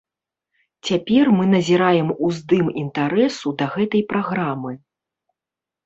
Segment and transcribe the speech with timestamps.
[0.89, 4.73] Цяпер мы назіраем уздым інтарэсу да гэтай праграмы.